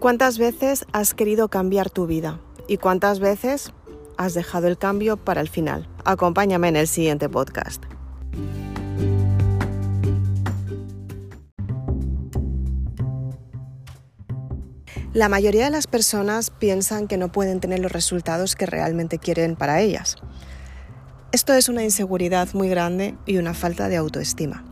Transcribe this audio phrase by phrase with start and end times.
[0.00, 2.40] ¿Cuántas veces has querido cambiar tu vida?
[2.68, 3.72] ¿Y cuántas veces
[4.16, 5.88] has dejado el cambio para el final?
[6.04, 7.82] Acompáñame en el siguiente podcast.
[15.14, 19.56] La mayoría de las personas piensan que no pueden tener los resultados que realmente quieren
[19.56, 20.14] para ellas.
[21.32, 24.67] Esto es una inseguridad muy grande y una falta de autoestima.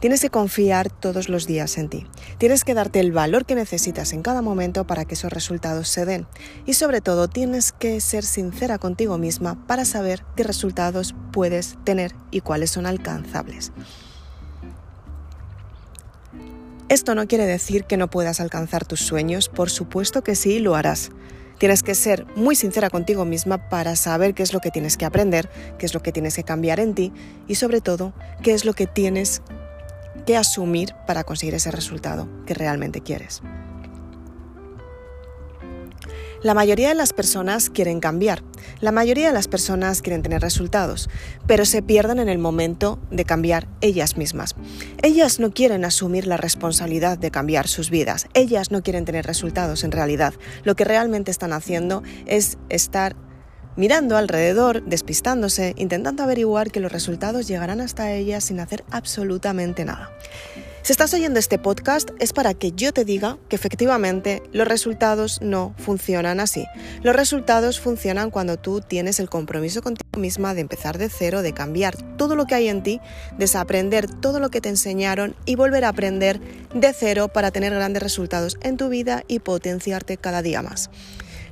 [0.00, 2.06] Tienes que confiar todos los días en ti.
[2.38, 6.06] Tienes que darte el valor que necesitas en cada momento para que esos resultados se
[6.06, 6.26] den.
[6.64, 12.14] Y sobre todo tienes que ser sincera contigo misma para saber qué resultados puedes tener
[12.30, 13.72] y cuáles son alcanzables.
[16.88, 20.76] Esto no quiere decir que no puedas alcanzar tus sueños, por supuesto que sí, lo
[20.76, 21.10] harás.
[21.58, 25.04] Tienes que ser muy sincera contigo misma para saber qué es lo que tienes que
[25.04, 27.12] aprender, qué es lo que tienes que cambiar en ti
[27.46, 29.42] y sobre todo qué es lo que tienes
[30.36, 33.42] asumir para conseguir ese resultado que realmente quieres.
[36.42, 38.42] La mayoría de las personas quieren cambiar,
[38.80, 41.10] la mayoría de las personas quieren tener resultados,
[41.46, 44.56] pero se pierden en el momento de cambiar ellas mismas.
[45.02, 49.84] Ellas no quieren asumir la responsabilidad de cambiar sus vidas, ellas no quieren tener resultados
[49.84, 50.32] en realidad.
[50.64, 53.16] Lo que realmente están haciendo es estar
[53.76, 60.10] mirando alrededor, despistándose, intentando averiguar que los resultados llegarán hasta ellas sin hacer absolutamente nada.
[60.82, 65.38] Si estás oyendo este podcast es para que yo te diga que efectivamente los resultados
[65.42, 66.66] no funcionan así.
[67.02, 71.52] Los resultados funcionan cuando tú tienes el compromiso contigo misma de empezar de cero, de
[71.52, 72.98] cambiar todo lo que hay en ti,
[73.36, 76.40] desaprender todo lo que te enseñaron y volver a aprender
[76.74, 80.88] de cero para tener grandes resultados en tu vida y potenciarte cada día más.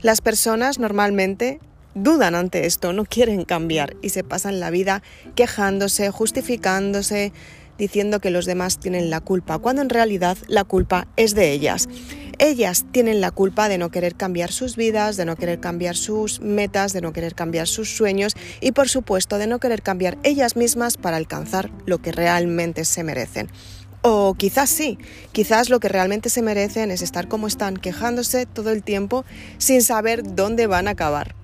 [0.00, 1.60] Las personas normalmente
[1.94, 5.02] dudan ante esto, no quieren cambiar y se pasan la vida
[5.34, 7.32] quejándose, justificándose,
[7.78, 11.88] diciendo que los demás tienen la culpa, cuando en realidad la culpa es de ellas.
[12.40, 16.40] Ellas tienen la culpa de no querer cambiar sus vidas, de no querer cambiar sus
[16.40, 20.54] metas, de no querer cambiar sus sueños y por supuesto de no querer cambiar ellas
[20.54, 23.48] mismas para alcanzar lo que realmente se merecen.
[24.02, 24.98] O quizás sí,
[25.32, 29.24] quizás lo que realmente se merecen es estar como están, quejándose todo el tiempo
[29.58, 31.34] sin saber dónde van a acabar.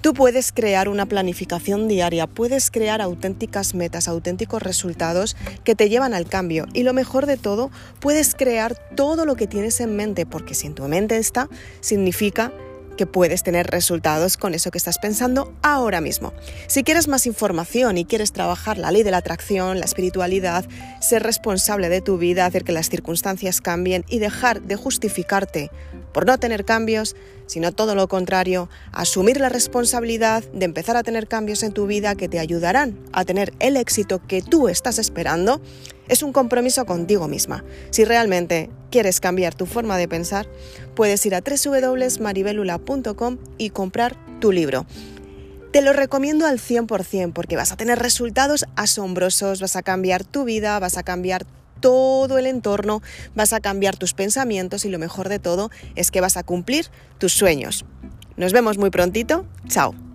[0.00, 6.14] Tú puedes crear una planificación diaria, puedes crear auténticas metas, auténticos resultados que te llevan
[6.14, 10.24] al cambio y lo mejor de todo, puedes crear todo lo que tienes en mente,
[10.24, 11.50] porque si en tu mente está,
[11.80, 12.50] significa
[12.96, 16.32] que puedes tener resultados con eso que estás pensando ahora mismo.
[16.66, 20.66] Si quieres más información y quieres trabajar la ley de la atracción, la espiritualidad,
[21.00, 25.70] ser responsable de tu vida, hacer que las circunstancias cambien y dejar de justificarte
[26.12, 27.16] por no tener cambios,
[27.46, 32.14] sino todo lo contrario, asumir la responsabilidad de empezar a tener cambios en tu vida
[32.14, 35.60] que te ayudarán a tener el éxito que tú estás esperando,
[36.08, 37.64] es un compromiso contigo misma.
[37.90, 40.48] Si realmente quieres cambiar tu forma de pensar,
[40.94, 44.86] puedes ir a www.maribelula.com y comprar tu libro.
[45.72, 50.42] Te lo recomiendo al 100% porque vas a tener resultados asombrosos, vas a cambiar tu
[50.42, 51.46] vida, vas a cambiar
[51.80, 53.02] todo el entorno,
[53.34, 56.86] vas a cambiar tus pensamientos y lo mejor de todo es que vas a cumplir
[57.18, 57.84] tus sueños.
[58.36, 59.44] Nos vemos muy prontito.
[59.68, 60.09] Chao.